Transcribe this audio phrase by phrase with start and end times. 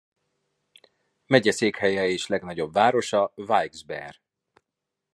[1.25, 4.19] Megyeszékhelye és legnagyobb városa Wilkes-Barre.